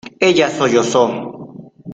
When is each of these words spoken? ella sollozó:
ella 0.27 0.49
sollozó: 0.49 1.03